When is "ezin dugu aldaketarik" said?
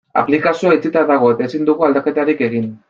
1.51-2.45